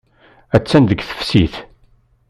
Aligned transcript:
Attan 0.55 0.83
deg 0.85 0.99
teftist. 1.03 1.55